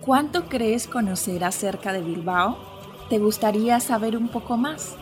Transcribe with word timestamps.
¿Cuánto 0.00 0.50
crees 0.50 0.86
conocer 0.86 1.44
acerca 1.44 1.92
de 1.92 2.02
Bilbao? 2.02 2.58
¿Te 3.08 3.18
gustaría 3.18 3.80
saber 3.80 4.16
un 4.16 4.28
poco 4.28 4.56
más? 4.56 4.96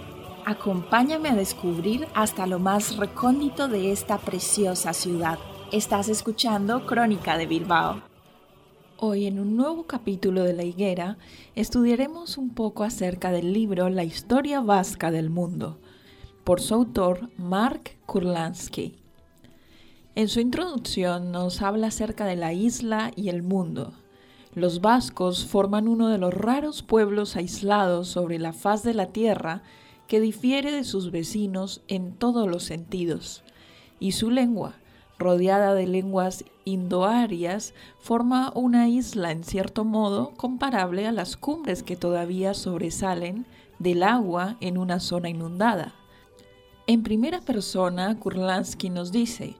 Acompáñame 0.44 1.28
a 1.28 1.34
descubrir 1.34 2.06
hasta 2.14 2.46
lo 2.46 2.58
más 2.58 2.96
recóndito 2.96 3.68
de 3.68 3.92
esta 3.92 4.18
preciosa 4.18 4.92
ciudad. 4.92 5.38
Estás 5.72 6.08
escuchando 6.08 6.86
Crónica 6.86 7.36
de 7.36 7.46
Bilbao. 7.46 8.02
Hoy 8.98 9.26
en 9.26 9.40
un 9.40 9.56
nuevo 9.56 9.88
capítulo 9.88 10.44
de 10.44 10.52
La 10.52 10.62
Higuera 10.62 11.18
estudiaremos 11.56 12.38
un 12.38 12.50
poco 12.54 12.84
acerca 12.84 13.32
del 13.32 13.52
libro 13.52 13.88
La 13.88 14.04
historia 14.04 14.60
vasca 14.60 15.10
del 15.10 15.30
mundo, 15.30 15.78
por 16.44 16.60
su 16.60 16.74
autor 16.74 17.30
Mark 17.36 17.96
Kurlansky. 18.06 18.96
En 20.14 20.28
su 20.28 20.40
introducción 20.40 21.32
nos 21.32 21.62
habla 21.62 21.88
acerca 21.88 22.26
de 22.26 22.36
la 22.36 22.52
isla 22.52 23.12
y 23.16 23.28
el 23.28 23.42
mundo, 23.42 23.92
los 24.54 24.82
vascos 24.82 25.46
forman 25.46 25.88
uno 25.88 26.08
de 26.08 26.18
los 26.18 26.34
raros 26.34 26.82
pueblos 26.82 27.36
aislados 27.36 28.08
sobre 28.08 28.38
la 28.38 28.52
faz 28.52 28.82
de 28.82 28.92
la 28.92 29.06
tierra 29.06 29.62
que 30.06 30.20
difiere 30.20 30.72
de 30.72 30.84
sus 30.84 31.10
vecinos 31.10 31.80
en 31.88 32.12
todos 32.12 32.46
los 32.46 32.62
sentidos, 32.62 33.44
y 33.98 34.12
su 34.12 34.30
lengua, 34.30 34.74
rodeada 35.18 35.72
de 35.72 35.86
lenguas 35.86 36.44
indoarias, 36.66 37.72
forma 37.98 38.52
una 38.54 38.90
isla 38.90 39.30
en 39.30 39.42
cierto 39.42 39.86
modo 39.86 40.34
comparable 40.36 41.06
a 41.06 41.12
las 41.12 41.38
cumbres 41.38 41.82
que 41.82 41.96
todavía 41.96 42.52
sobresalen 42.52 43.46
del 43.78 44.02
agua 44.02 44.58
en 44.60 44.76
una 44.76 45.00
zona 45.00 45.30
inundada. 45.30 45.94
En 46.88 47.04
primera 47.04 47.40
persona, 47.40 48.18
Kurlansky 48.18 48.90
nos 48.90 49.12
dice, 49.12 49.54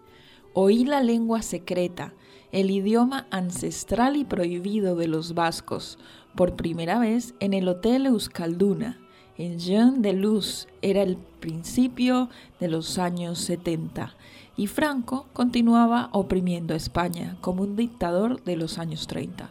oí 0.54 0.84
la 0.84 1.00
lengua 1.00 1.40
secreta, 1.42 2.14
el 2.50 2.70
idioma 2.70 3.28
ancestral 3.30 4.16
y 4.16 4.24
prohibido 4.24 4.96
de 4.96 5.06
los 5.06 5.32
vascos, 5.32 5.98
por 6.34 6.56
primera 6.56 6.98
vez 6.98 7.34
en 7.38 7.54
el 7.54 7.68
Hotel 7.68 8.06
Euskalduna, 8.06 8.98
en 9.38 9.60
Jean 9.60 10.02
de 10.02 10.14
Luz, 10.14 10.66
era 10.82 11.02
el 11.02 11.16
principio 11.16 12.28
de 12.58 12.66
los 12.66 12.98
años 12.98 13.38
70, 13.38 14.16
y 14.56 14.66
Franco 14.66 15.26
continuaba 15.32 16.10
oprimiendo 16.12 16.74
a 16.74 16.76
España 16.76 17.36
como 17.40 17.62
un 17.62 17.76
dictador 17.76 18.42
de 18.42 18.56
los 18.56 18.78
años 18.78 19.06
30. 19.06 19.48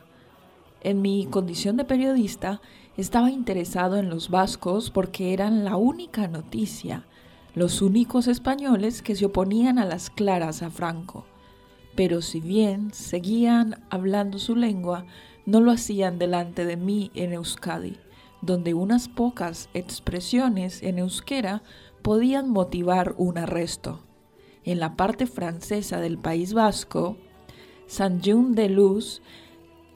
En 0.84 1.02
mi 1.02 1.26
condición 1.26 1.78
de 1.78 1.86
periodista, 1.86 2.62
estaba 2.98 3.32
interesado 3.32 3.96
en 3.96 4.10
los 4.10 4.30
vascos 4.30 4.92
porque 4.92 5.32
eran 5.32 5.64
la 5.64 5.78
única 5.78 6.28
noticia, 6.28 7.06
los 7.56 7.82
únicos 7.82 8.28
españoles 8.28 9.02
que 9.02 9.16
se 9.16 9.26
oponían 9.26 9.80
a 9.80 9.86
las 9.86 10.10
claras 10.10 10.62
a 10.62 10.70
Franco 10.70 11.26
pero 11.96 12.22
si 12.22 12.40
bien 12.40 12.94
seguían 12.94 13.84
hablando 13.90 14.40
su 14.40 14.56
lengua, 14.56 15.06
no 15.46 15.60
lo 15.60 15.72
hacían 15.72 16.20
delante 16.20 16.66
de 16.66 16.78
mí 16.78 17.12
en 17.16 17.34
Euskadi, 17.34 17.98
donde 18.42 18.74
unas 18.74 19.10
pocas 19.10 19.70
expresiones 19.74 20.82
en 20.84 21.00
euskera 21.00 21.64
podían 22.02 22.50
motivar 22.50 23.16
un 23.18 23.38
arresto. 23.38 24.00
En 24.64 24.80
la 24.80 24.96
parte 24.96 25.28
francesa 25.28 26.00
del 26.00 26.18
País 26.18 26.54
Vasco, 26.54 27.18
San 27.88 28.22
Jean 28.22 28.54
de 28.54 28.70
Luz, 28.70 29.22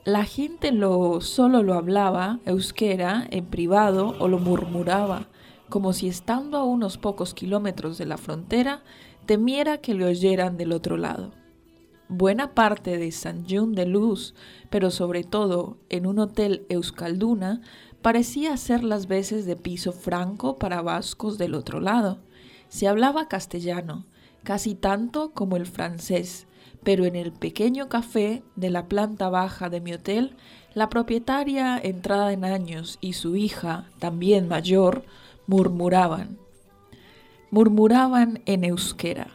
la 0.03 0.25
gente 0.25 0.71
lo, 0.71 1.21
solo 1.21 1.63
lo 1.63 1.75
hablaba 1.75 2.39
euskera 2.45 3.25
en 3.31 3.45
privado 3.45 4.15
o 4.19 4.27
lo 4.27 4.39
murmuraba, 4.39 5.27
como 5.69 5.93
si 5.93 6.07
estando 6.07 6.57
a 6.57 6.63
unos 6.63 6.97
pocos 6.97 7.33
kilómetros 7.33 7.97
de 7.97 8.05
la 8.05 8.17
frontera 8.17 8.83
temiera 9.25 9.79
que 9.79 9.93
le 9.93 10.05
oyeran 10.05 10.57
del 10.57 10.71
otro 10.71 10.97
lado 10.97 11.31
buena 12.07 12.53
parte 12.53 12.97
de 12.97 13.11
San 13.11 13.47
Jun 13.47 13.73
de 13.73 13.85
Luz, 13.85 14.35
pero 14.69 14.91
sobre 14.91 15.23
todo 15.23 15.77
en 15.89 16.05
un 16.05 16.19
hotel 16.19 16.65
Euskalduna, 16.69 17.61
parecía 18.01 18.53
hacer 18.53 18.83
las 18.83 19.07
veces 19.07 19.45
de 19.45 19.55
piso 19.55 19.91
franco 19.91 20.57
para 20.57 20.81
vascos 20.81 21.37
del 21.37 21.55
otro 21.55 21.79
lado. 21.79 22.19
Se 22.69 22.87
hablaba 22.87 23.27
castellano, 23.27 24.05
casi 24.43 24.75
tanto 24.75 25.31
como 25.31 25.57
el 25.57 25.65
francés, 25.65 26.47
pero 26.83 27.05
en 27.05 27.15
el 27.15 27.31
pequeño 27.31 27.89
café 27.89 28.43
de 28.55 28.69
la 28.69 28.87
planta 28.87 29.29
baja 29.29 29.69
de 29.69 29.81
mi 29.81 29.93
hotel, 29.93 30.35
la 30.75 30.89
propietaria, 30.89 31.79
entrada 31.81 32.31
en 32.33 32.43
años, 32.43 32.99
y 33.01 33.13
su 33.13 33.35
hija, 33.35 33.89
también 33.97 34.47
mayor, 34.47 35.03
murmuraban. 35.47 36.37
Murmuraban 37.51 38.41
en 38.45 38.63
euskera. 38.63 39.27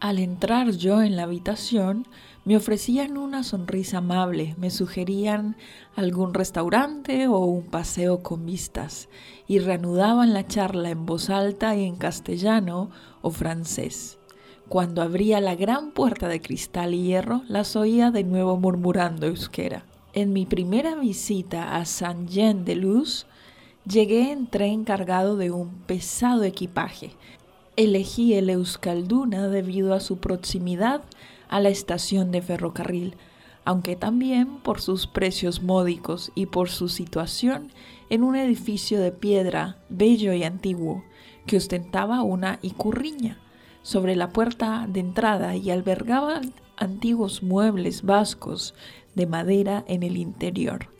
Al 0.00 0.18
entrar 0.18 0.70
yo 0.72 1.02
en 1.02 1.16
la 1.16 1.22
habitación, 1.22 2.06
me 2.44 2.58
ofrecían 2.58 3.16
una 3.16 3.42
sonrisa 3.42 3.98
amable, 3.98 4.54
me 4.58 4.68
sugerían 4.68 5.56
algún 5.96 6.34
restaurante 6.34 7.26
o 7.26 7.38
un 7.38 7.64
paseo 7.64 8.22
con 8.22 8.44
vistas 8.44 9.08
y 9.48 9.60
reanudaban 9.60 10.34
la 10.34 10.46
charla 10.46 10.90
en 10.90 11.06
voz 11.06 11.30
alta 11.30 11.74
y 11.74 11.84
en 11.84 11.96
castellano 11.96 12.90
o 13.22 13.30
francés. 13.30 14.18
Cuando 14.68 15.00
abría 15.00 15.40
la 15.40 15.54
gran 15.54 15.92
puerta 15.92 16.28
de 16.28 16.42
cristal 16.42 16.92
y 16.92 17.04
hierro, 17.04 17.42
las 17.48 17.76
oía 17.76 18.10
de 18.10 18.24
nuevo 18.24 18.58
murmurando 18.58 19.26
euskera. 19.26 19.86
En 20.12 20.32
mi 20.32 20.44
primera 20.44 20.96
visita 20.96 21.76
a 21.76 21.84
Saint-Jean-de-Luz, 21.86 23.26
llegué 23.86 24.32
en 24.32 24.46
tren 24.46 24.84
cargado 24.84 25.36
de 25.36 25.50
un 25.50 25.70
pesado 25.86 26.44
equipaje, 26.44 27.12
Elegí 27.76 28.34
el 28.34 28.50
Euskalduna 28.50 29.48
debido 29.48 29.94
a 29.94 30.00
su 30.00 30.18
proximidad 30.18 31.02
a 31.48 31.58
la 31.58 31.70
estación 31.70 32.30
de 32.30 32.40
ferrocarril, 32.40 33.16
aunque 33.64 33.96
también 33.96 34.58
por 34.58 34.80
sus 34.80 35.08
precios 35.08 35.60
módicos 35.60 36.30
y 36.36 36.46
por 36.46 36.68
su 36.68 36.88
situación 36.88 37.72
en 38.10 38.22
un 38.22 38.36
edificio 38.36 39.00
de 39.00 39.10
piedra 39.10 39.78
bello 39.88 40.32
y 40.34 40.44
antiguo 40.44 41.02
que 41.46 41.56
ostentaba 41.56 42.22
una 42.22 42.60
icurriña 42.62 43.40
sobre 43.82 44.14
la 44.14 44.28
puerta 44.28 44.86
de 44.88 45.00
entrada 45.00 45.56
y 45.56 45.70
albergaba 45.70 46.42
antiguos 46.76 47.42
muebles 47.42 48.02
vascos 48.02 48.76
de 49.16 49.26
madera 49.26 49.84
en 49.88 50.04
el 50.04 50.16
interior. 50.16 50.93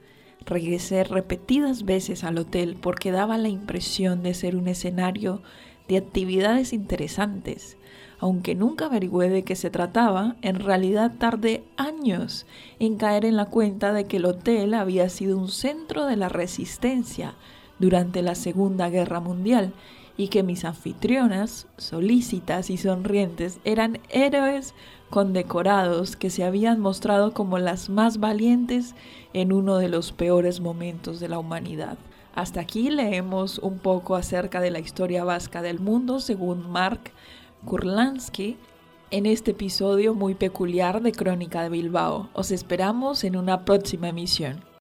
Regresé 0.46 1.04
repetidas 1.04 1.84
veces 1.84 2.24
al 2.24 2.38
hotel 2.38 2.76
porque 2.80 3.10
daba 3.12 3.38
la 3.38 3.48
impresión 3.48 4.22
de 4.22 4.34
ser 4.34 4.56
un 4.56 4.68
escenario 4.68 5.42
de 5.88 5.96
actividades 5.96 6.72
interesantes. 6.72 7.76
Aunque 8.18 8.54
nunca 8.54 8.86
averigüé 8.86 9.28
de 9.28 9.42
qué 9.42 9.56
se 9.56 9.70
trataba, 9.70 10.36
en 10.42 10.60
realidad 10.60 11.12
tardé 11.18 11.64
años 11.76 12.46
en 12.78 12.96
caer 12.96 13.24
en 13.24 13.36
la 13.36 13.46
cuenta 13.46 13.92
de 13.92 14.04
que 14.04 14.18
el 14.18 14.26
hotel 14.26 14.74
había 14.74 15.08
sido 15.08 15.38
un 15.38 15.48
centro 15.48 16.06
de 16.06 16.16
la 16.16 16.28
resistencia 16.28 17.34
durante 17.78 18.22
la 18.22 18.34
Segunda 18.34 18.88
Guerra 18.88 19.20
Mundial 19.20 19.72
y 20.16 20.28
que 20.28 20.42
mis 20.42 20.64
anfitrionas, 20.64 21.66
solícitas 21.76 22.70
y 22.70 22.76
sonrientes, 22.76 23.58
eran 23.64 23.98
héroes 24.10 24.74
condecorados 25.10 26.16
que 26.16 26.30
se 26.30 26.44
habían 26.44 26.80
mostrado 26.80 27.32
como 27.32 27.58
las 27.58 27.88
más 27.88 28.18
valientes 28.18 28.94
en 29.32 29.52
uno 29.52 29.76
de 29.76 29.88
los 29.88 30.12
peores 30.12 30.60
momentos 30.60 31.20
de 31.20 31.28
la 31.28 31.38
humanidad. 31.38 31.98
Hasta 32.34 32.60
aquí 32.60 32.90
leemos 32.90 33.58
un 33.58 33.78
poco 33.78 34.16
acerca 34.16 34.60
de 34.60 34.70
la 34.70 34.80
historia 34.80 35.24
vasca 35.24 35.62
del 35.62 35.78
mundo 35.78 36.18
según 36.20 36.68
Mark 36.68 37.12
Kurlansky 37.64 38.56
en 39.10 39.26
este 39.26 39.52
episodio 39.52 40.14
muy 40.14 40.34
peculiar 40.34 41.00
de 41.00 41.12
Crónica 41.12 41.62
de 41.62 41.68
Bilbao. 41.68 42.28
Os 42.32 42.50
esperamos 42.50 43.22
en 43.22 43.36
una 43.36 43.64
próxima 43.64 44.08
emisión. 44.08 44.73